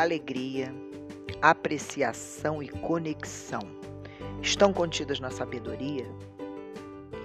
alegria, 0.00 0.74
apreciação 1.42 2.62
e 2.62 2.68
conexão 2.68 3.60
estão 4.40 4.72
contidas 4.72 5.20
na 5.20 5.30
sabedoria 5.30 6.06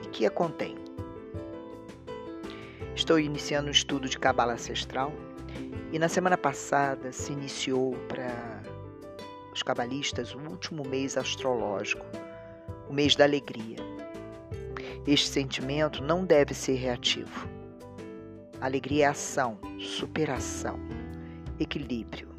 e 0.04 0.08
que 0.08 0.26
a 0.26 0.30
contém. 0.30 0.76
Estou 2.94 3.20
iniciando 3.20 3.68
um 3.68 3.72
estudo 3.72 4.10
de 4.10 4.18
cabala 4.20 4.54
ancestral 4.54 5.12
e 5.92 6.00
na 6.00 6.10
semana 6.10 6.38
passada 6.38 7.12
se 7.12 7.32
iniciou 7.32 7.94
para 8.08 8.62
os 9.54 9.64
cabalistas 9.64 10.34
o 10.36 10.40
último 10.40 10.84
mês 10.86 11.18
astrológico, 11.18 12.06
o 12.90 12.94
mês 12.94 13.16
da 13.16 13.24
alegria. 13.24 13.78
Este 15.08 15.30
sentimento 15.30 16.04
não 16.04 16.26
deve 16.26 16.54
ser 16.54 16.76
reativo. 16.76 17.48
Alegria 18.60 19.06
é 19.06 19.08
ação, 19.08 19.58
superação, 19.80 20.80
equilíbrio, 21.60 22.35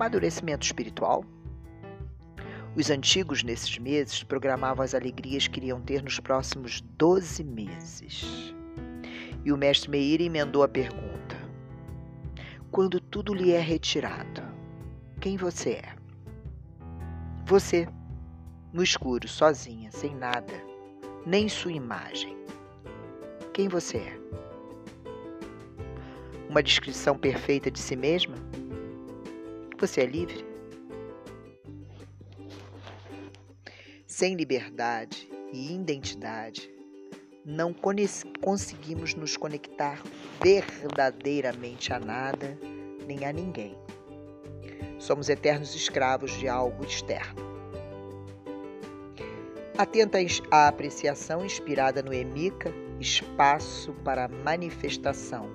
amadurecimento 0.00 0.64
espiritual. 0.64 1.22
Os 2.74 2.88
antigos, 2.88 3.42
nesses 3.42 3.76
meses, 3.78 4.22
programavam 4.22 4.82
as 4.82 4.94
alegrias 4.94 5.46
que 5.46 5.60
iriam 5.60 5.80
ter 5.82 6.02
nos 6.02 6.18
próximos 6.18 6.80
12 6.96 7.44
meses. 7.44 8.54
E 9.44 9.52
o 9.52 9.58
mestre 9.58 9.90
Meir 9.90 10.22
emendou 10.22 10.62
a 10.62 10.68
pergunta: 10.68 11.36
Quando 12.70 12.98
tudo 12.98 13.34
lhe 13.34 13.52
é 13.52 13.60
retirado, 13.60 14.42
quem 15.20 15.36
você 15.36 15.72
é? 15.72 15.94
Você, 17.44 17.86
no 18.72 18.82
escuro, 18.82 19.28
sozinha, 19.28 19.90
sem 19.90 20.14
nada, 20.14 20.54
nem 21.26 21.46
sua 21.48 21.72
imagem. 21.72 22.34
Quem 23.52 23.68
você 23.68 23.98
é? 23.98 24.20
Uma 26.48 26.62
descrição 26.62 27.18
perfeita 27.18 27.70
de 27.70 27.78
si 27.78 27.96
mesma? 27.96 28.49
Você 29.80 30.02
é 30.02 30.04
livre? 30.04 30.44
Sem 34.06 34.34
liberdade 34.34 35.26
e 35.54 35.74
identidade, 35.74 36.70
não 37.46 37.74
conseguimos 38.42 39.14
nos 39.14 39.38
conectar 39.38 40.02
verdadeiramente 40.42 41.94
a 41.94 41.98
nada 41.98 42.58
nem 43.06 43.24
a 43.24 43.32
ninguém. 43.32 43.74
Somos 44.98 45.30
eternos 45.30 45.74
escravos 45.74 46.32
de 46.32 46.46
algo 46.46 46.84
externo. 46.84 47.40
Atenta 49.78 50.18
à 50.50 50.68
apreciação 50.68 51.42
inspirada 51.42 52.02
no 52.02 52.12
Emica, 52.12 52.70
espaço 53.00 53.94
para 54.04 54.26
a 54.26 54.28
manifestação 54.28 55.48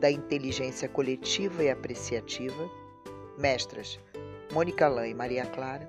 da 0.00 0.10
inteligência 0.10 0.88
coletiva 0.88 1.62
e 1.62 1.70
apreciativa, 1.70 2.68
mestras 3.38 3.98
Mônica 4.52 4.88
Lã 4.88 5.06
e 5.06 5.14
Maria 5.14 5.46
Clara. 5.46 5.88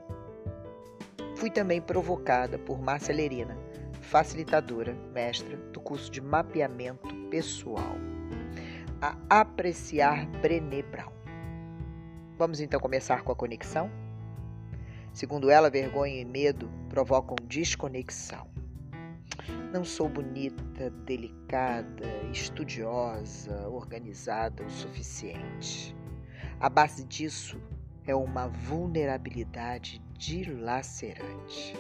Fui 1.36 1.50
também 1.50 1.82
provocada 1.82 2.60
por 2.60 2.80
Márcia 2.80 3.16
Lerina, 3.16 3.58
facilitadora, 4.02 4.94
mestra 5.14 5.58
do 5.58 5.80
curso 5.80 6.12
de 6.12 6.22
mapeamento 6.22 7.16
pessoal, 7.30 7.96
a 9.02 9.16
apreciar 9.30 10.26
Brené 10.42 10.84
Brown. 10.84 11.12
Vamos 12.38 12.60
então 12.60 12.80
começar 12.80 13.24
com 13.24 13.32
a 13.32 13.36
conexão? 13.36 13.90
Segundo 15.14 15.50
ela, 15.50 15.70
vergonha 15.70 16.22
e 16.22 16.26
medo 16.26 16.70
provocam 16.90 17.36
desconexão. 17.48 18.48
Não 19.74 19.84
sou 19.84 20.10
bonita, 20.10 20.90
delicada, 21.06 22.08
estudiosa, 22.32 23.68
organizada 23.70 24.64
o 24.64 24.70
suficiente. 24.70 25.96
A 26.60 26.68
base 26.68 27.06
disso 27.06 27.58
é 28.06 28.14
uma 28.14 28.48
vulnerabilidade 28.50 30.02
dilacerante. 30.18 31.74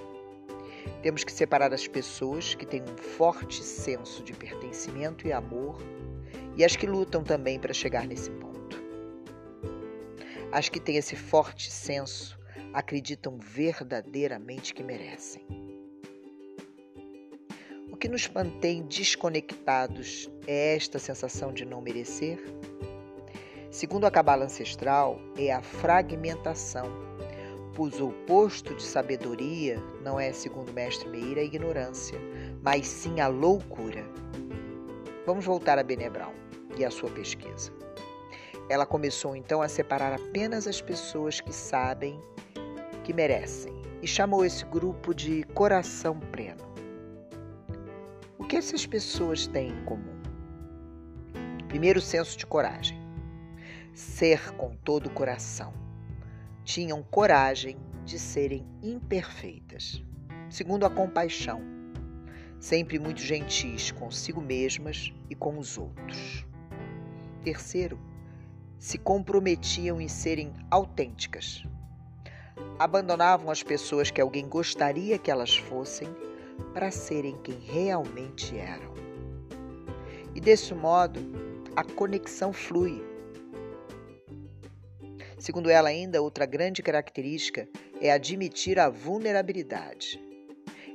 Temos 1.02 1.26
que 1.26 1.34
separar 1.34 1.74
as 1.74 1.86
pessoas 1.86 2.56
que 2.56 2.66
têm 2.66 2.84
um 2.84 2.98
forte 2.98 3.62
senso 3.62 4.24
de 4.24 4.32
pertencimento 4.32 5.28
e 5.28 5.34
amor 5.34 5.78
e 6.56 6.64
as 6.64 6.78
que 6.78 6.88
lutam 6.88 7.26
também 7.26 7.60
para 7.60 7.74
chegar 7.74 8.08
nesse 8.08 8.32
ponto. 8.32 8.82
As 10.50 10.70
que 10.70 10.80
têm 10.80 10.96
esse 10.96 11.16
forte 11.18 11.70
senso 11.70 12.40
acreditam 12.74 13.38
verdadeiramente 13.38 14.74
que 14.74 14.82
merecem. 14.82 15.46
O 17.92 17.98
que 17.98 18.08
nos 18.08 18.30
mantém 18.30 18.84
desconectados 18.84 20.30
é 20.48 20.78
esta 20.78 20.98
sensação 21.00 21.52
de 21.52 21.66
não 21.66 21.82
merecer? 21.82 22.42
Segundo 23.80 24.04
a 24.06 24.12
cabala 24.12 24.44
ancestral, 24.44 25.22
é 25.38 25.54
a 25.54 25.62
fragmentação, 25.62 26.92
pois 27.74 27.98
o 28.02 28.10
oposto 28.10 28.76
de 28.76 28.84
sabedoria 28.84 29.82
não 30.04 30.20
é, 30.20 30.34
segundo 30.34 30.68
o 30.68 30.74
mestre 30.74 31.08
Meira, 31.08 31.40
a 31.40 31.46
ignorância, 31.46 32.20
mas 32.62 32.86
sim 32.86 33.22
a 33.22 33.30
loucura. 33.30 34.04
Vamos 35.26 35.46
voltar 35.46 35.80
a 35.80 35.84
Benebrão 35.84 36.34
e 36.78 36.84
a 36.84 36.92
sua 36.92 37.10
pesquisa. 37.12 37.72
Ela 38.68 38.86
começou 38.86 39.34
então 39.34 39.62
a 39.62 39.70
separar 39.70 40.12
apenas 40.12 40.68
as 40.68 40.82
pessoas 40.82 41.40
que 41.40 41.56
sabem 41.56 42.20
que 43.06 43.14
merecem 43.14 43.82
e 44.02 44.08
chamou 44.08 44.44
esse 44.44 44.66
grupo 44.66 45.14
de 45.14 45.44
coração 45.54 46.20
pleno. 46.34 46.68
O 48.38 48.44
que 48.44 48.58
essas 48.58 48.86
pessoas 48.86 49.48
têm 49.48 49.70
em 49.70 49.86
comum? 49.86 50.20
Primeiro, 51.70 52.02
senso 52.02 52.38
de 52.38 52.46
coragem. 52.46 52.99
Ser 53.94 54.54
com 54.54 54.76
todo 54.76 55.08
o 55.08 55.12
coração. 55.12 55.74
Tinham 56.64 57.04
coragem 57.04 57.78
de 58.06 58.18
serem 58.18 58.66
imperfeitas. 58.82 60.04
Segundo, 60.50 60.86
a 60.86 60.90
compaixão. 60.90 61.62
Sempre 62.60 63.00
muito 63.00 63.22
gentis 63.22 63.92
consigo 63.92 64.42
mesmas 64.42 65.14
e 65.30 65.36
com 65.36 65.58
os 65.58 65.78
outros. 65.78 66.46
Terceiro, 67.44 68.00
se 68.78 68.98
comprometiam 68.98 70.00
em 70.00 70.08
serem 70.08 70.54
autênticas. 70.72 71.64
Abandonavam 72.78 73.52
as 73.52 73.62
pessoas 73.62 74.10
que 74.10 74.22
alguém 74.22 74.48
gostaria 74.48 75.18
que 75.18 75.30
elas 75.30 75.56
fossem 75.56 76.08
para 76.74 76.92
serem 76.92 77.38
quem 77.44 77.60
realmente 77.60 78.58
eram. 78.58 78.94
E 80.34 80.40
desse 80.40 80.74
modo, 80.74 81.20
a 81.76 81.84
conexão 81.84 82.54
flui. 82.54 83.04
Segundo 85.40 85.70
ela, 85.70 85.88
ainda, 85.88 86.22
outra 86.22 86.46
grande 86.46 86.84
característica 86.84 87.68
é 88.02 88.12
admitir 88.12 88.78
a 88.78 88.90
vulnerabilidade. 88.90 90.22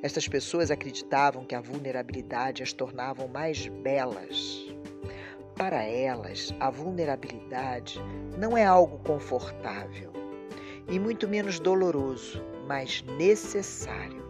Estas 0.03 0.29
pessoas 0.29 0.71
acreditavam 0.71 1.47
que 1.47 1.55
a 1.55 1.63
vulnerabilidade 1.63 2.63
as 2.63 2.71
tornavam 2.71 3.27
mais 3.27 3.67
belas. 3.67 4.67
Para 5.57 5.83
elas, 5.83 6.55
a 6.61 6.69
vulnerabilidade 6.69 7.99
não 8.39 8.55
é 8.55 8.67
algo 8.67 8.99
confortável 8.99 10.13
e 10.89 10.99
muito 10.99 11.27
menos 11.27 11.59
doloroso, 11.59 12.45
mas 12.67 13.03
necessário. 13.17 14.23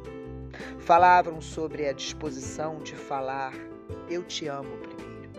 Falavam 0.79 1.41
sobre 1.41 1.89
a 1.89 1.93
disposição 1.93 2.79
de 2.79 2.95
falar 2.95 3.53
eu 4.09 4.23
te 4.23 4.47
amo 4.47 4.77
primeiro. 4.77 5.33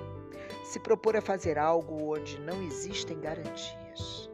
Se 0.66 0.82
propor 0.82 1.16
a 1.16 1.22
fazer 1.22 1.58
algo 1.58 2.14
onde 2.14 2.38
não 2.42 2.62
existem 2.62 3.18
garantias. 3.22 4.30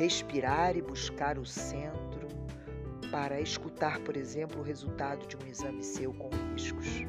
Respirar 0.00 0.78
e 0.78 0.80
buscar 0.80 1.36
o 1.36 1.44
centro 1.44 2.26
para 3.10 3.38
escutar, 3.38 4.00
por 4.00 4.16
exemplo, 4.16 4.58
o 4.58 4.64
resultado 4.64 5.26
de 5.26 5.36
um 5.36 5.46
exame 5.46 5.84
seu 5.84 6.10
com 6.14 6.30
riscos. 6.54 7.02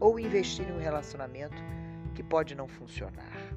Ou 0.00 0.18
investir 0.18 0.68
em 0.68 0.72
um 0.72 0.80
relacionamento 0.80 1.62
que 2.12 2.24
pode 2.24 2.56
não 2.56 2.66
funcionar. 2.66 3.54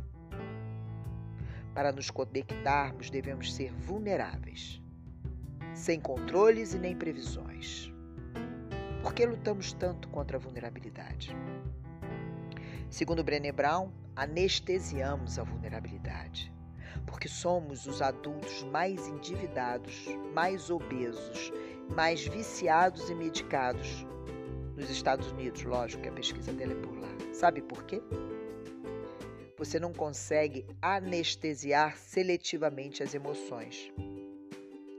Para 1.74 1.92
nos 1.92 2.12
conectarmos, 2.12 3.10
devemos 3.10 3.52
ser 3.52 3.74
vulneráveis, 3.74 4.80
sem 5.74 6.00
controles 6.00 6.76
e 6.76 6.78
nem 6.78 6.96
previsões. 6.96 7.92
Por 9.02 9.16
que 9.16 9.26
lutamos 9.26 9.74
tanto 9.74 10.08
contra 10.10 10.38
a 10.38 10.40
vulnerabilidade? 10.40 11.36
Segundo 12.92 13.24
Brené 13.24 13.52
Brown, 13.52 13.90
anestesiamos 14.16 15.40
a 15.40 15.44
vulnerabilidade, 15.44 16.54
porque 17.24 17.34
somos 17.34 17.86
os 17.86 18.02
adultos 18.02 18.64
mais 18.64 19.08
endividados, 19.08 20.08
mais 20.34 20.70
obesos, 20.70 21.54
mais 21.96 22.28
viciados 22.28 23.10
e 23.10 23.16
medicados 23.16 24.06
nos 24.76 24.90
Estados 24.90 25.32
Unidos. 25.32 25.64
Lógico 25.64 26.04
que 26.04 26.10
a 26.10 26.12
pesquisa 26.12 26.52
dela 26.52 26.74
é 26.74 26.76
por 26.76 26.94
lá. 27.00 27.08
Sabe 27.32 27.62
por 27.62 27.86
quê? 27.86 28.02
Você 29.58 29.80
não 29.80 29.94
consegue 29.94 30.66
anestesiar 30.82 31.96
seletivamente 31.96 33.02
as 33.02 33.14
emoções. 33.14 33.90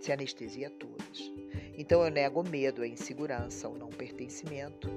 Se 0.01 0.11
anestesia 0.11 0.71
todas. 0.71 1.31
Então 1.77 2.03
eu 2.03 2.11
nego 2.11 2.41
o 2.41 2.49
medo, 2.49 2.81
a 2.81 2.89
insegurança, 2.89 3.69
o 3.69 3.77
não 3.77 3.91
pertencimento. 3.91 4.89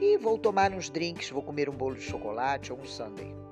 E 0.00 0.16
vou 0.16 0.38
tomar 0.38 0.72
uns 0.72 0.88
drinks, 0.88 1.28
vou 1.28 1.42
comer 1.42 1.68
um 1.68 1.76
bolo 1.76 1.96
de 1.96 2.02
chocolate 2.02 2.72
ou 2.72 2.78
um 2.78 2.86
sundae. 2.86 3.45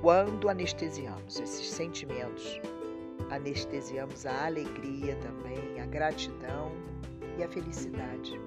Quando 0.00 0.48
anestesiamos 0.48 1.40
esses 1.40 1.70
sentimentos, 1.70 2.60
anestesiamos 3.30 4.26
a 4.26 4.46
alegria 4.46 5.16
também, 5.16 5.80
a 5.80 5.86
gratidão 5.86 6.70
e 7.36 7.42
a 7.42 7.48
felicidade. 7.48 8.40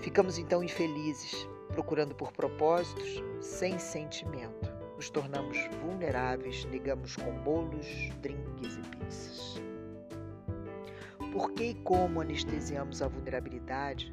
Ficamos 0.00 0.38
então 0.38 0.62
infelizes, 0.62 1.48
procurando 1.72 2.14
por 2.14 2.30
propósitos 2.30 3.20
sem 3.40 3.76
sentimento. 3.76 4.72
Nos 4.94 5.10
tornamos 5.10 5.58
vulneráveis, 5.82 6.62
ligamos 6.70 7.16
com 7.16 7.32
bolos, 7.42 7.88
drinks 8.22 8.76
e 8.76 8.96
pizzas. 8.96 9.62
Por 11.32 11.50
que 11.54 11.70
e 11.70 11.74
como 11.74 12.20
anestesiamos 12.20 13.02
a 13.02 13.08
vulnerabilidade, 13.08 14.12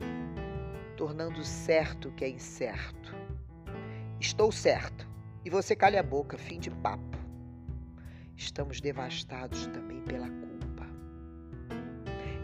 tornando 0.98 1.44
certo 1.44 2.10
o 2.10 2.12
que 2.14 2.26
é 2.26 2.30
incerto? 2.30 3.16
Estou 4.20 4.52
certo 4.52 5.11
e 5.44 5.50
você 5.50 5.76
calha 5.76 6.00
a 6.00 6.04
boca, 6.04 6.38
fim 6.38 6.60
de 6.60 6.70
papo. 6.70 7.18
Estamos 8.36 8.80
devastados 8.80 9.68
também 9.68 10.02
pela 10.02 10.30
culpa. 10.30 10.88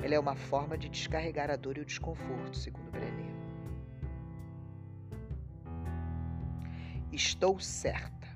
Ela 0.04 0.16
é 0.16 0.20
uma 0.20 0.36
forma 0.36 0.78
de 0.78 0.90
descarregar 0.90 1.50
a 1.52 1.56
dor 1.56 1.78
e 1.78 1.82
o 1.82 1.86
desconforto, 1.86 2.58
segundo 2.58 2.92
Brené. 2.92 3.28
Estou 7.12 7.60
certa. 7.60 8.28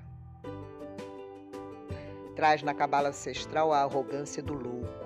Traz 2.34 2.62
na 2.62 2.74
cabala 2.74 3.10
ancestral 3.10 3.72
a 3.72 3.82
arrogância 3.82 4.42
do 4.42 4.54
louco. 4.54 5.02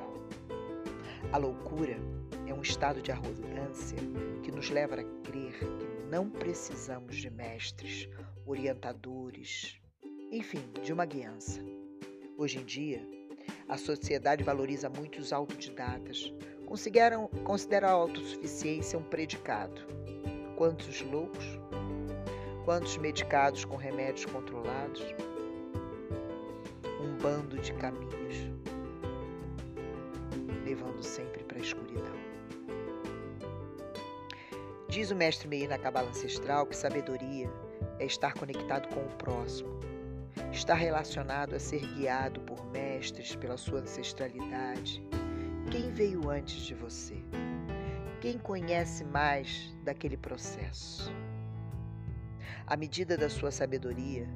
A 1.32 1.36
loucura 1.38 1.98
é 2.46 2.54
um 2.54 2.62
estado 2.62 3.02
de 3.02 3.10
arrogância 3.10 3.98
que 4.42 4.52
nos 4.52 4.70
leva 4.70 4.94
a 4.94 5.04
crer 5.24 5.58
que 5.58 5.95
não 6.10 6.30
precisamos 6.30 7.16
de 7.16 7.30
mestres, 7.30 8.08
orientadores, 8.44 9.80
enfim, 10.30 10.62
de 10.82 10.92
uma 10.92 11.04
guiança. 11.04 11.60
Hoje 12.36 12.58
em 12.58 12.64
dia, 12.64 13.02
a 13.68 13.76
sociedade 13.76 14.44
valoriza 14.44 14.88
muito 14.88 15.18
os 15.18 15.32
autodidatas, 15.32 16.32
consideram, 16.66 17.28
considera 17.44 17.88
a 17.88 17.92
autossuficiência 17.92 18.98
um 18.98 19.02
predicado. 19.02 19.80
Quantos 20.56 21.02
loucos 21.02 21.58
Quantos 22.66 22.96
medicados 22.96 23.64
com 23.64 23.76
remédios 23.76 24.24
controlados? 24.24 25.00
Um 27.00 27.16
bando 27.22 27.56
de 27.58 27.72
caminhos, 27.74 28.50
levando 30.64 31.00
sempre 31.00 31.35
Diz 34.96 35.10
o 35.10 35.14
mestre 35.14 35.46
Meir 35.46 35.68
na 35.68 35.76
Cabala 35.76 36.08
Ancestral 36.08 36.64
que 36.64 36.74
sabedoria 36.74 37.50
é 37.98 38.06
estar 38.06 38.32
conectado 38.32 38.88
com 38.88 39.00
o 39.00 39.16
próximo, 39.16 39.78
estar 40.50 40.72
relacionado 40.72 41.54
a 41.54 41.58
ser 41.58 41.80
guiado 41.80 42.40
por 42.40 42.64
mestres 42.72 43.36
pela 43.36 43.58
sua 43.58 43.80
ancestralidade. 43.80 45.06
Quem 45.70 45.92
veio 45.92 46.30
antes 46.30 46.62
de 46.62 46.74
você? 46.74 47.22
Quem 48.22 48.38
conhece 48.38 49.04
mais 49.04 49.70
daquele 49.84 50.16
processo? 50.16 51.12
A 52.66 52.74
medida 52.74 53.18
da 53.18 53.28
sua 53.28 53.50
sabedoria 53.50 54.26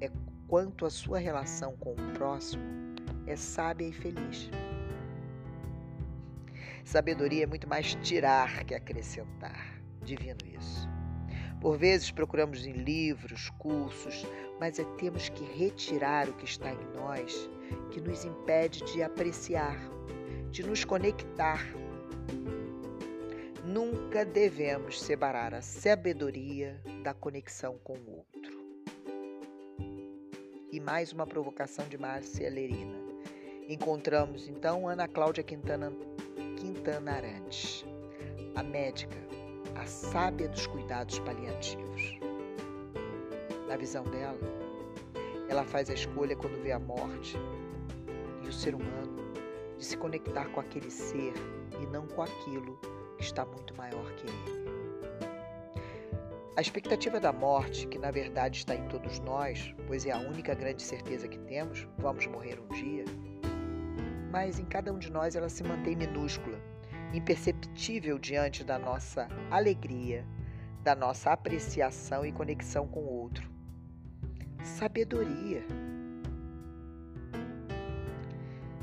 é 0.00 0.10
quanto 0.48 0.86
a 0.86 0.90
sua 0.90 1.20
relação 1.20 1.76
com 1.76 1.92
o 1.92 2.12
próximo 2.14 2.64
é 3.28 3.36
sábia 3.36 3.86
e 3.86 3.92
feliz. 3.92 4.50
Sabedoria 6.84 7.44
é 7.44 7.46
muito 7.46 7.68
mais 7.68 7.94
tirar 7.94 8.64
que 8.64 8.74
acrescentar. 8.74 9.79
Divino 10.02 10.38
isso. 10.58 10.88
Por 11.60 11.76
vezes 11.76 12.10
procuramos 12.10 12.66
em 12.66 12.72
livros, 12.72 13.50
cursos, 13.58 14.26
mas 14.58 14.78
é 14.78 14.84
temos 14.96 15.28
que 15.28 15.44
retirar 15.44 16.28
o 16.28 16.32
que 16.34 16.44
está 16.44 16.72
em 16.72 16.96
nós 16.96 17.50
que 17.90 18.00
nos 18.00 18.24
impede 18.24 18.82
de 18.92 19.02
apreciar, 19.02 19.76
de 20.50 20.62
nos 20.62 20.84
conectar 20.84 21.64
Nunca 23.70 24.24
devemos 24.24 25.00
separar 25.00 25.54
a 25.54 25.62
sabedoria 25.62 26.82
da 27.04 27.14
conexão 27.14 27.78
com 27.84 27.92
o 27.92 28.16
outro. 28.16 28.64
E 30.72 30.80
mais 30.80 31.12
uma 31.12 31.24
provocação 31.24 31.86
de 31.86 31.96
Márcia 31.96 32.50
Lerina. 32.50 32.98
Encontramos 33.68 34.48
então 34.48 34.88
Ana 34.88 35.06
Cláudia 35.06 35.44
Quintana, 35.44 35.92
Quintana 36.58 37.12
Arantes, 37.12 37.84
a 38.56 38.62
médica, 38.64 39.16
a 39.80 39.86
sábia 39.86 40.46
dos 40.46 40.66
cuidados 40.66 41.18
paliativos. 41.20 42.18
Na 43.66 43.78
visão 43.78 44.04
dela, 44.04 44.38
ela 45.48 45.64
faz 45.64 45.88
a 45.88 45.94
escolha 45.94 46.36
quando 46.36 46.62
vê 46.62 46.70
a 46.70 46.78
morte 46.78 47.34
e 48.44 48.48
o 48.48 48.52
ser 48.52 48.74
humano 48.74 49.16
de 49.78 49.84
se 49.84 49.96
conectar 49.96 50.50
com 50.50 50.60
aquele 50.60 50.90
ser 50.90 51.32
e 51.80 51.86
não 51.86 52.06
com 52.08 52.22
aquilo 52.22 52.78
está 53.18 53.46
muito 53.46 53.74
maior 53.74 54.04
que 54.16 54.26
ele. 54.26 54.60
A 56.56 56.60
expectativa 56.60 57.18
da 57.18 57.32
morte, 57.32 57.86
que 57.86 57.98
na 57.98 58.10
verdade 58.10 58.58
está 58.58 58.74
em 58.74 58.86
todos 58.88 59.18
nós, 59.20 59.74
pois 59.86 60.04
é 60.04 60.10
a 60.10 60.18
única 60.18 60.54
grande 60.54 60.82
certeza 60.82 61.26
que 61.26 61.38
temos, 61.38 61.88
vamos 61.96 62.26
morrer 62.26 62.60
um 62.60 62.68
dia, 62.74 63.06
mas 64.30 64.58
em 64.58 64.64
cada 64.66 64.92
um 64.92 64.98
de 64.98 65.10
nós 65.10 65.36
ela 65.36 65.48
se 65.48 65.64
mantém 65.64 65.96
minúscula, 65.96 66.60
imperceptível 67.12 68.18
diante 68.18 68.62
da 68.62 68.78
nossa 68.78 69.28
alegria, 69.50 70.24
da 70.82 70.94
nossa 70.94 71.32
apreciação 71.32 72.24
e 72.24 72.32
conexão 72.32 72.86
com 72.86 73.00
o 73.00 73.12
outro. 73.20 73.50
Sabedoria. 74.62 75.64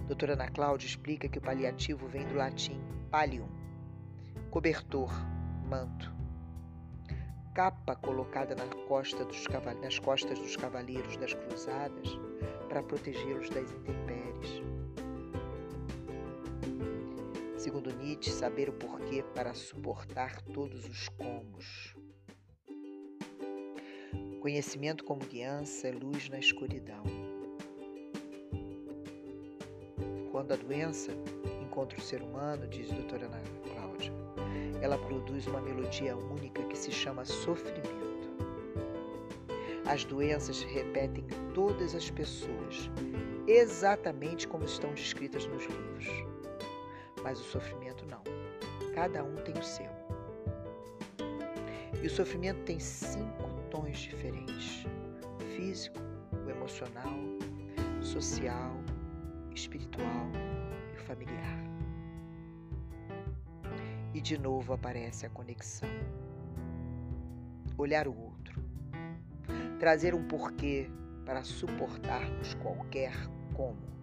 Doutora 0.08 0.34
Ana 0.34 0.50
Cláudia 0.50 0.88
explica 0.88 1.28
que 1.28 1.38
o 1.38 1.42
paliativo 1.42 2.08
vem 2.08 2.26
do 2.28 2.36
latim 2.36 2.82
palium, 3.12 3.48
cobertor, 4.52 5.12
manto, 5.70 6.14
capa 7.54 7.96
colocada 7.96 8.56
na 8.56 8.68
costa 8.88 9.26
dos 9.26 9.46
nas 9.82 10.00
costas 10.00 10.38
dos 10.40 10.56
cavaleiros 10.56 11.18
das 11.18 11.34
cruzadas 11.34 12.20
para 12.70 12.84
protegê-los 12.84 13.50
das 13.50 13.72
intempéries. 13.72 14.77
Segundo 17.68 17.94
Nietzsche, 17.94 18.32
saber 18.32 18.70
o 18.70 18.72
porquê 18.72 19.22
para 19.36 19.54
suportar 19.54 20.42
todos 20.54 20.86
os 20.86 21.10
comos. 21.10 21.94
Conhecimento 24.40 25.04
como 25.04 25.20
guiança 25.20 25.90
é 25.90 25.92
luz 25.92 26.30
na 26.30 26.40
escuridão. 26.40 27.04
Quando 30.32 30.54
a 30.54 30.56
doença 30.56 31.12
encontra 31.62 32.00
o 32.00 32.02
ser 32.02 32.22
humano, 32.22 32.66
diz 32.70 32.90
a 32.90 32.96
doutora 32.96 33.26
Ana 33.26 33.42
Cláudia, 33.64 34.14
ela 34.82 34.98
produz 34.98 35.46
uma 35.46 35.60
melodia 35.60 36.16
única 36.16 36.64
que 36.70 36.78
se 36.78 36.90
chama 36.90 37.26
sofrimento. 37.26 38.30
As 39.86 40.06
doenças 40.06 40.64
repetem 40.64 41.26
em 41.26 41.54
todas 41.54 41.94
as 41.94 42.10
pessoas, 42.10 42.90
exatamente 43.46 44.48
como 44.48 44.64
estão 44.64 44.94
descritas 44.94 45.46
nos 45.48 45.64
livros. 45.66 46.27
Mas 47.28 47.42
o 47.42 47.44
sofrimento 47.44 48.06
não. 48.06 48.22
Cada 48.96 49.22
um 49.22 49.36
tem 49.44 49.54
o 49.60 49.62
seu. 49.62 49.92
E 52.02 52.08
o 52.08 52.10
sofrimento 52.10 52.64
tem 52.64 52.80
cinco 52.80 53.50
tons 53.70 53.98
diferentes: 53.98 54.86
físico, 55.58 56.00
o 56.46 56.50
emocional, 56.50 57.12
social, 58.00 58.72
espiritual 59.54 60.32
e 60.96 61.00
familiar 61.02 61.58
e 64.14 64.22
de 64.22 64.38
novo 64.38 64.72
aparece 64.72 65.26
a 65.26 65.30
conexão. 65.30 65.90
Olhar 67.78 68.08
o 68.08 68.18
outro, 68.18 68.64
trazer 69.80 70.16
um 70.16 70.26
porquê 70.30 70.90
para 71.26 71.44
suportarmos 71.44 72.54
qualquer 72.54 73.12
como. 73.54 73.97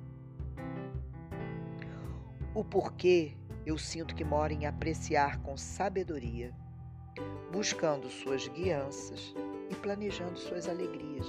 O 2.54 2.62
porquê 2.62 3.32
eu 3.66 3.76
sinto 3.76 4.14
que 4.14 4.22
mora 4.22 4.52
em 4.52 4.64
apreciar 4.64 5.42
com 5.42 5.56
sabedoria, 5.56 6.54
buscando 7.50 8.08
suas 8.08 8.46
guianças 8.46 9.34
e 9.68 9.74
planejando 9.74 10.38
suas 10.38 10.68
alegrias. 10.68 11.26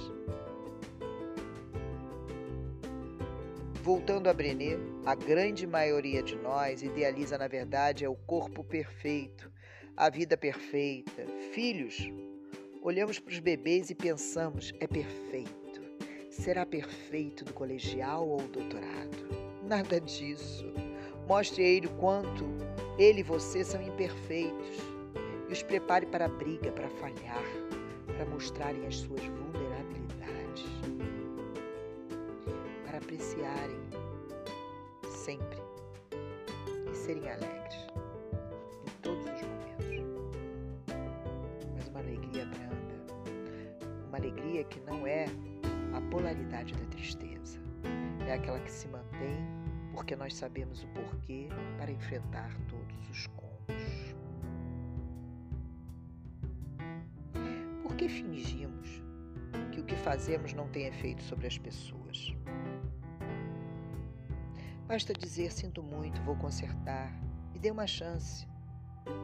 Voltando 3.82 4.28
a 4.28 4.32
Brené, 4.32 4.78
a 5.04 5.16
grande 5.16 5.66
maioria 5.66 6.22
de 6.22 6.36
nós 6.36 6.82
idealiza, 6.82 7.36
na 7.36 7.48
verdade, 7.48 8.04
é 8.04 8.08
o 8.08 8.14
corpo 8.14 8.62
perfeito, 8.62 9.50
a 9.96 10.08
vida 10.08 10.36
perfeita, 10.36 11.26
filhos. 11.52 12.08
Olhamos 12.82 13.18
para 13.18 13.32
os 13.32 13.40
bebês 13.40 13.90
e 13.90 13.96
pensamos: 13.96 14.72
é 14.78 14.86
perfeito. 14.86 15.82
Será 16.30 16.64
perfeito 16.64 17.44
do 17.44 17.52
colegial 17.52 18.28
ou 18.28 18.42
doutorado? 18.46 19.26
Nada 19.64 20.00
disso. 20.00 20.66
Mostre 21.26 21.62
a 21.62 21.66
ele 21.66 21.86
o 21.86 21.90
quanto 21.90 22.44
ele 22.98 23.20
e 23.20 23.22
você 23.22 23.64
são 23.64 23.80
imperfeitos 23.82 24.78
e 25.48 25.52
os 25.52 25.62
prepare 25.62 26.06
para 26.06 26.26
a 26.26 26.28
briga, 26.28 26.70
para 26.72 26.88
falhar, 26.88 27.44
para 28.06 28.24
mostrarem 28.26 28.86
as 28.86 28.96
suas 28.96 29.20
vulnerabilidades. 29.20 29.56
apreciarem 33.06 33.80
sempre 35.08 35.58
e 36.90 36.94
serem 36.94 37.30
alegres 37.30 37.86
em 38.86 39.00
todos 39.02 39.24
os 39.24 39.42
momentos. 39.42 40.04
Mas 41.74 41.88
uma 41.88 42.00
alegria 42.00 42.46
branda, 42.46 43.14
uma 44.08 44.18
alegria 44.18 44.64
que 44.64 44.80
não 44.80 45.06
é 45.06 45.26
a 45.94 46.00
polaridade 46.10 46.74
da 46.74 46.84
tristeza, 46.86 47.58
é 48.26 48.32
aquela 48.32 48.60
que 48.60 48.70
se 48.70 48.88
mantém 48.88 49.55
porque 49.96 50.14
nós 50.14 50.36
sabemos 50.36 50.84
o 50.84 50.88
porquê 50.88 51.48
para 51.78 51.90
enfrentar 51.90 52.54
todos 52.68 53.08
os 53.08 53.26
cômodos. 53.28 54.14
Por 57.82 57.96
que 57.96 58.06
fingimos 58.06 59.02
que 59.72 59.80
o 59.80 59.84
que 59.84 59.96
fazemos 59.96 60.52
não 60.52 60.68
tem 60.68 60.86
efeito 60.86 61.22
sobre 61.22 61.46
as 61.46 61.56
pessoas? 61.56 62.36
Basta 64.86 65.14
dizer: 65.14 65.50
sinto 65.50 65.82
muito, 65.82 66.20
vou 66.24 66.36
consertar, 66.36 67.10
me 67.54 67.58
dê 67.58 67.70
uma 67.70 67.86
chance. 67.86 68.46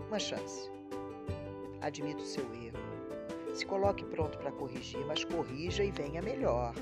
Uma 0.09 0.19
chance. 0.19 0.71
Admita 1.83 2.23
o 2.23 2.27
seu 2.27 2.51
erro. 2.55 2.79
Se 3.53 3.67
coloque 3.67 4.07
pronto 4.07 4.39
para 4.39 4.51
corrigir, 4.51 5.05
mas 5.07 5.23
corrija 5.23 5.85
e 5.85 5.91
venha 5.91 6.23
melhor. 6.23 6.73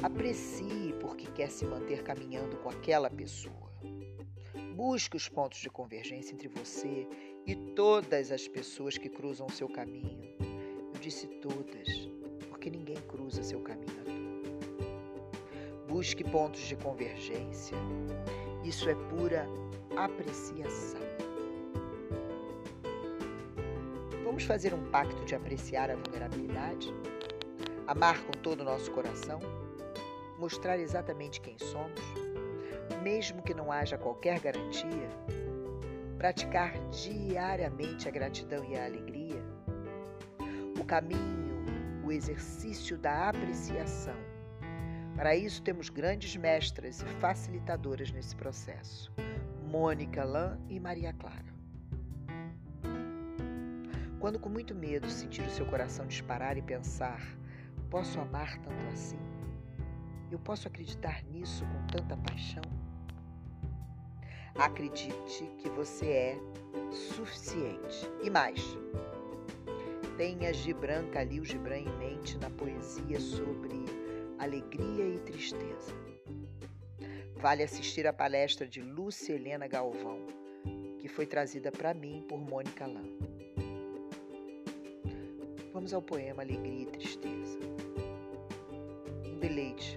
Aprecie 0.00 0.94
porque 1.00 1.26
quer 1.32 1.50
se 1.50 1.64
manter 1.64 2.04
caminhando 2.04 2.56
com 2.58 2.70
aquela 2.70 3.10
pessoa. 3.10 3.72
Busque 4.76 5.16
os 5.16 5.28
pontos 5.28 5.58
de 5.58 5.68
convergência 5.68 6.32
entre 6.32 6.46
você 6.46 7.08
e 7.44 7.56
todas 7.74 8.30
as 8.30 8.46
pessoas 8.46 8.96
que 8.96 9.08
cruzam 9.08 9.48
o 9.48 9.52
seu 9.52 9.68
caminho. 9.68 10.36
Eu 10.94 11.00
disse 11.00 11.26
todas, 11.26 11.88
porque 12.48 12.70
ninguém 12.70 12.96
cruza 13.08 13.42
seu 13.42 13.60
caminho 13.60 14.00
à 14.00 14.04
toa. 14.04 15.86
Busque 15.88 16.22
pontos 16.22 16.60
de 16.60 16.76
convergência. 16.76 17.76
Isso 18.64 18.88
é 18.88 18.94
pura 18.94 19.48
apreciação. 19.96 21.00
Vamos 24.22 24.44
fazer 24.44 24.72
um 24.72 24.90
pacto 24.90 25.24
de 25.24 25.34
apreciar 25.34 25.90
a 25.90 25.96
vulnerabilidade? 25.96 26.94
Amar 27.88 28.22
com 28.22 28.30
todo 28.30 28.60
o 28.60 28.64
nosso 28.64 28.92
coração? 28.92 29.40
Mostrar 30.38 30.78
exatamente 30.78 31.40
quem 31.40 31.58
somos, 31.58 32.00
mesmo 33.02 33.42
que 33.42 33.52
não 33.52 33.72
haja 33.72 33.98
qualquer 33.98 34.38
garantia, 34.40 35.08
praticar 36.16 36.72
diariamente 36.90 38.08
a 38.08 38.10
gratidão 38.10 38.64
e 38.64 38.76
a 38.76 38.84
alegria, 38.84 39.42
o 40.80 40.84
caminho, 40.84 41.66
o 42.04 42.12
exercício 42.12 42.96
da 42.96 43.28
apreciação. 43.28 44.16
Para 45.16 45.34
isso 45.34 45.62
temos 45.62 45.88
grandes 45.88 46.36
mestras 46.36 47.02
e 47.02 47.06
facilitadoras 47.20 48.12
nesse 48.12 48.36
processo, 48.36 49.12
Mônica 49.66 50.24
Lan 50.24 50.58
e 50.68 50.78
Maria 50.78 51.12
Clara. 51.12 51.58
Quando 54.20 54.38
com 54.38 54.48
muito 54.48 54.74
medo 54.74 55.08
sentir 55.08 55.42
o 55.42 55.50
seu 55.50 55.66
coração 55.66 56.06
disparar 56.06 56.56
e 56.56 56.62
pensar, 56.62 57.20
posso 57.90 58.20
amar 58.20 58.58
tanto 58.58 58.84
assim? 58.92 59.37
Eu 60.30 60.38
posso 60.38 60.68
acreditar 60.68 61.24
nisso 61.24 61.64
com 61.64 61.86
tanta 61.86 62.16
paixão? 62.18 62.62
Acredite 64.54 65.44
que 65.58 65.70
você 65.70 66.06
é 66.06 66.38
suficiente. 66.92 68.06
E 68.22 68.28
mais, 68.28 68.60
tenha 70.18 70.52
Gibran 70.52 71.08
Khalil 71.10 71.44
Gibran 71.44 71.78
em 71.78 71.96
mente 71.96 72.36
na 72.38 72.50
poesia 72.50 73.18
sobre 73.20 73.84
alegria 74.38 75.08
e 75.08 75.18
tristeza. 75.20 75.94
Vale 77.36 77.62
assistir 77.62 78.06
a 78.06 78.12
palestra 78.12 78.66
de 78.66 78.82
Lúcia 78.82 79.34
Helena 79.34 79.66
Galvão, 79.66 80.26
que 80.98 81.08
foi 81.08 81.24
trazida 81.24 81.70
para 81.70 81.94
mim 81.94 82.22
por 82.28 82.38
Mônica 82.38 82.84
Lã. 82.86 83.04
Vamos 85.72 85.94
ao 85.94 86.02
poema 86.02 86.42
Alegria 86.42 86.82
e 86.82 86.86
Tristeza. 86.86 87.60
Um 89.24 89.38
deleite 89.38 89.96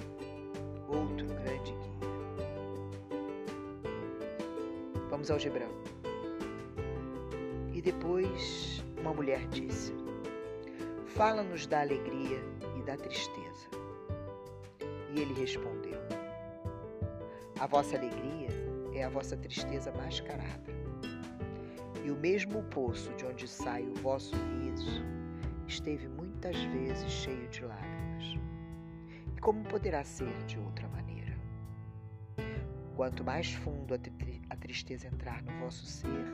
outro 0.91 1.25
grande 1.27 1.71
guia. 1.71 1.91
Vamos 5.09 5.31
ao 5.31 5.39
Gibran. 5.39 5.69
E 7.73 7.81
depois 7.81 8.83
uma 8.99 9.13
mulher 9.13 9.47
disse: 9.47 9.93
Fala-nos 11.15 11.65
da 11.67 11.81
alegria 11.81 12.39
e 12.77 12.83
da 12.83 12.95
tristeza. 12.97 13.67
E 15.13 15.19
ele 15.19 15.33
respondeu: 15.33 15.99
A 17.59 17.67
vossa 17.67 17.97
alegria 17.97 18.49
é 18.93 19.03
a 19.03 19.09
vossa 19.09 19.35
tristeza 19.37 19.91
mascarada. 19.91 20.71
E 22.03 22.09
o 22.09 22.15
mesmo 22.15 22.63
poço 22.63 23.11
de 23.13 23.25
onde 23.25 23.47
sai 23.47 23.83
o 23.83 23.93
vosso 23.95 24.35
riso 24.35 25.03
esteve 25.67 26.07
muitas 26.07 26.55
vezes 26.57 27.09
cheio 27.09 27.47
de 27.49 27.63
lágrimas. 27.63 28.50
Como 29.41 29.63
poderá 29.63 30.03
ser 30.03 30.31
de 30.45 30.59
outra 30.59 30.87
maneira? 30.89 31.35
Quanto 32.95 33.23
mais 33.23 33.51
fundo 33.51 33.95
a 33.95 34.55
tristeza 34.55 35.07
entrar 35.07 35.41
no 35.41 35.51
vosso 35.59 35.83
ser, 35.87 36.27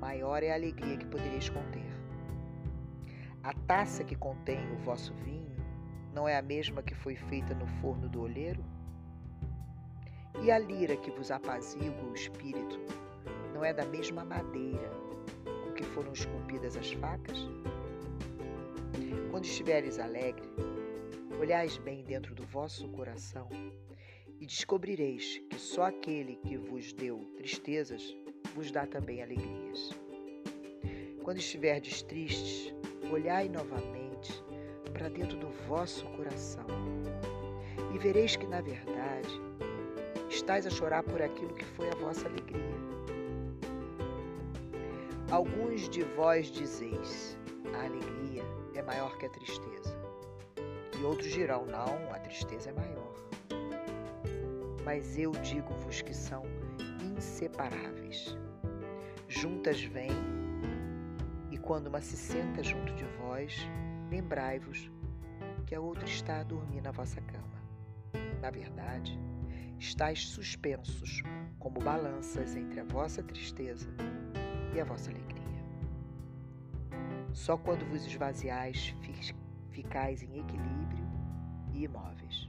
maior 0.00 0.42
é 0.42 0.50
a 0.50 0.54
alegria 0.54 0.96
que 0.96 1.04
podereis 1.04 1.50
conter. 1.50 1.92
A 3.42 3.52
taça 3.52 4.02
que 4.02 4.16
contém 4.16 4.72
o 4.72 4.78
vosso 4.78 5.12
vinho 5.12 5.54
não 6.14 6.26
é 6.26 6.38
a 6.38 6.42
mesma 6.42 6.82
que 6.82 6.94
foi 6.94 7.16
feita 7.16 7.54
no 7.54 7.66
forno 7.82 8.08
do 8.08 8.22
oleiro? 8.22 8.64
E 10.42 10.50
a 10.50 10.58
lira 10.58 10.96
que 10.96 11.10
vos 11.10 11.30
apazigua 11.30 12.02
o 12.02 12.14
espírito 12.14 12.80
não 13.52 13.62
é 13.62 13.74
da 13.74 13.84
mesma 13.84 14.24
madeira 14.24 14.90
com 15.44 15.72
que 15.74 15.84
foram 15.84 16.14
esculpidas 16.14 16.78
as 16.78 16.92
facas? 16.92 17.46
Quando 19.30 19.44
estiveres 19.44 19.98
alegre, 19.98 20.48
olhais 21.40 21.78
bem 21.78 22.04
dentro 22.04 22.34
do 22.34 22.44
vosso 22.44 22.86
coração 22.88 23.48
e 24.38 24.44
descobrireis 24.44 25.40
que 25.48 25.58
só 25.58 25.84
aquele 25.84 26.36
que 26.36 26.58
vos 26.58 26.92
deu 26.92 27.18
tristezas 27.38 28.14
vos 28.54 28.70
dá 28.70 28.86
também 28.86 29.22
alegrias. 29.22 29.90
Quando 31.22 31.38
estiverdes 31.38 32.02
tristes, 32.02 32.74
olhai 33.10 33.48
novamente 33.48 34.44
para 34.92 35.08
dentro 35.08 35.38
do 35.38 35.48
vosso 35.66 36.04
coração 36.08 36.66
e 37.94 37.98
vereis 37.98 38.36
que, 38.36 38.46
na 38.46 38.60
verdade, 38.60 39.40
estáis 40.28 40.66
a 40.66 40.70
chorar 40.70 41.02
por 41.02 41.22
aquilo 41.22 41.54
que 41.54 41.64
foi 41.64 41.88
a 41.88 41.94
vossa 41.94 42.28
alegria. 42.28 42.60
Alguns 45.30 45.88
de 45.88 46.02
vós 46.02 46.48
dizeis: 46.48 47.38
a 47.72 47.84
alegria 47.86 48.42
é 48.74 48.82
maior 48.82 49.16
que 49.16 49.24
a 49.24 49.30
tristeza. 49.30 49.99
E 51.00 51.04
outros 51.04 51.32
dirão: 51.32 51.64
não, 51.64 52.12
a 52.12 52.18
tristeza 52.18 52.68
é 52.68 52.72
maior. 52.74 53.14
Mas 54.84 55.16
eu 55.18 55.32
digo-vos 55.32 56.02
que 56.02 56.12
são 56.12 56.42
inseparáveis. 57.16 58.36
Juntas 59.26 59.82
vêm, 59.82 60.10
e 61.50 61.56
quando 61.56 61.86
uma 61.86 62.02
se 62.02 62.16
senta 62.16 62.62
junto 62.62 62.92
de 62.94 63.04
vós, 63.18 63.56
lembrai-vos 64.10 64.90
que 65.66 65.74
a 65.74 65.80
outra 65.80 66.04
está 66.04 66.40
a 66.40 66.42
dormir 66.42 66.82
na 66.82 66.90
vossa 66.90 67.20
cama. 67.22 67.46
Na 68.42 68.50
verdade, 68.50 69.18
estáis 69.78 70.28
suspensos 70.28 71.22
como 71.58 71.80
balanças 71.80 72.56
entre 72.56 72.80
a 72.80 72.84
vossa 72.84 73.22
tristeza 73.22 73.88
e 74.74 74.80
a 74.80 74.84
vossa 74.84 75.10
alegria. 75.10 75.40
Só 77.32 77.56
quando 77.56 77.86
vos 77.86 78.04
esvaziais 78.04 78.94
ficais 79.70 80.22
em 80.22 80.38
equilíbrio 80.38 81.06
e 81.72 81.84
imóveis. 81.84 82.48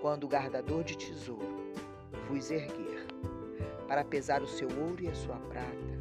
Quando 0.00 0.24
o 0.24 0.28
guardador 0.28 0.84
de 0.84 0.96
tesouro 0.96 1.72
vos 2.28 2.50
erguer 2.50 3.06
para 3.86 4.04
pesar 4.04 4.42
o 4.42 4.46
seu 4.46 4.68
ouro 4.80 5.02
e 5.02 5.08
a 5.08 5.14
sua 5.14 5.36
prata, 5.36 6.00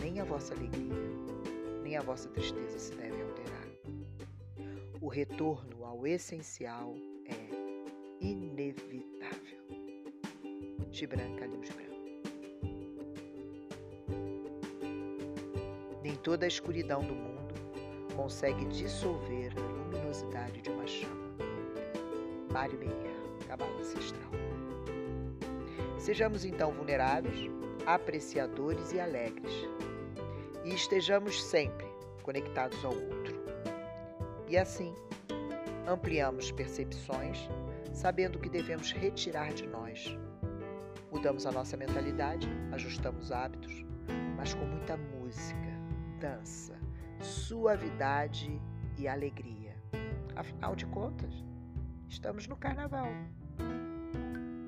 nem 0.00 0.20
a 0.20 0.24
vossa 0.24 0.52
alegria, 0.52 1.10
nem 1.82 1.96
a 1.96 2.02
vossa 2.02 2.28
tristeza 2.28 2.78
se 2.78 2.94
devem 2.94 3.22
alterar. 3.22 3.68
O 5.00 5.08
retorno 5.08 5.84
ao 5.84 6.06
essencial 6.06 6.94
é 7.26 8.24
inevitável. 8.24 9.62
Gibran 10.90 11.36
Khalil 11.36 11.64
Gibran 11.64 11.92
Nem 16.02 16.16
toda 16.16 16.44
a 16.44 16.48
escuridão 16.48 17.00
do 17.00 17.14
mundo 17.14 17.41
consegue 18.16 18.64
dissolver 18.66 19.52
a 19.56 19.60
luminosidade 19.60 20.60
de 20.60 20.70
uma 20.70 20.86
chama. 20.86 21.32
Mário 22.52 22.78
Meir, 22.78 22.92
Cabala 23.46 23.78
Ancestral. 23.78 24.30
Sejamos 25.98 26.44
então 26.44 26.72
vulneráveis, 26.72 27.50
apreciadores 27.86 28.92
e 28.92 29.00
alegres. 29.00 29.52
E 30.64 30.74
estejamos 30.74 31.42
sempre 31.42 31.86
conectados 32.22 32.84
ao 32.84 32.92
outro. 32.92 33.42
E 34.48 34.56
assim, 34.56 34.94
Ampliamos 35.86 36.52
percepções, 36.52 37.48
sabendo 37.92 38.38
que 38.38 38.48
devemos 38.48 38.92
retirar 38.92 39.52
de 39.52 39.66
nós. 39.66 40.16
Mudamos 41.10 41.44
a 41.44 41.50
nossa 41.50 41.76
mentalidade, 41.76 42.48
ajustamos 42.70 43.32
hábitos, 43.32 43.84
mas 44.36 44.54
com 44.54 44.64
muita 44.64 44.96
música, 44.96 45.76
dança, 46.20 46.78
suavidade 47.22 48.60
e 48.98 49.06
alegria. 49.06 49.76
Afinal 50.34 50.74
de 50.74 50.86
contas, 50.86 51.32
estamos 52.08 52.46
no 52.48 52.56
carnaval. 52.56 53.08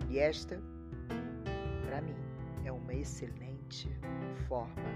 E 0.08 0.18
esta, 0.18 0.62
para 1.86 2.00
mim, 2.00 2.14
é 2.64 2.70
uma 2.70 2.94
excelente 2.94 3.88
forma 4.46 4.90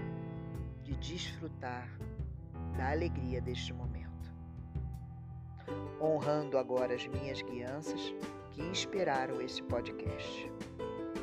de 0.83 0.95
desfrutar 0.95 1.89
da 2.77 2.91
alegria 2.91 3.41
deste 3.41 3.73
momento. 3.73 4.33
Honrando 6.01 6.57
agora 6.57 6.95
as 6.95 7.05
minhas 7.07 7.41
guianças 7.41 8.13
que 8.51 8.61
inspiraram 8.61 9.41
esse 9.41 9.61
podcast. 9.63 10.49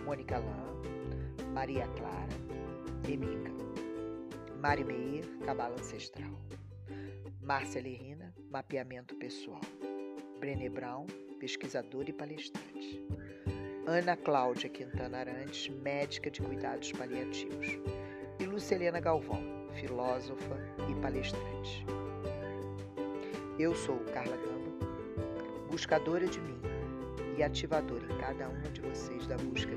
Mônica 0.04 0.38
Lã, 0.38 1.52
Maria 1.54 1.88
Clara, 1.88 2.28
Emica, 3.08 3.50
Mari 4.60 4.84
Meir, 5.16 5.38
Cabala 5.44 5.74
Ancestral, 5.74 6.38
Márcia 7.40 7.80
Lerina, 7.80 8.34
Mapeamento 8.50 9.14
Pessoal, 9.16 9.60
Brené 10.38 10.68
Brown, 10.68 11.06
pesquisadora 11.40 12.10
e 12.10 12.12
palestrante, 12.12 13.02
Ana 13.86 14.16
Cláudia 14.16 14.68
Quintana 14.68 15.18
Arantes, 15.18 15.68
médica 15.68 16.30
de 16.30 16.42
cuidados 16.42 16.92
paliativos, 16.92 17.66
e 18.38 18.44
Lucelena 18.44 19.00
Galvão, 19.00 19.42
filósofa 19.74 20.58
e 20.90 21.00
palestrante. 21.00 21.86
Eu 23.58 23.74
sou 23.74 23.98
Carla 24.12 24.36
Gamba, 24.36 25.66
buscadora 25.70 26.26
de 26.26 26.40
mim 26.40 26.60
e 27.38 27.42
ativadora 27.42 28.04
em 28.04 28.18
cada 28.18 28.48
uma 28.48 28.68
de 28.70 28.82
vocês 28.82 29.26
da 29.26 29.36
busca 29.36 29.74